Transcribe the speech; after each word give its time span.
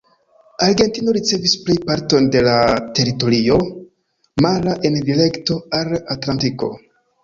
Argentino 0.67 1.13
ricevis 1.17 1.53
plej 1.67 1.75
parton 1.91 2.31
de 2.37 2.43
la 2.49 2.57
teritorio 3.01 3.61
mara 4.49 4.77
en 4.93 5.01
direkto 5.15 5.63
al 5.83 5.97
Atlantiko. 6.21 6.77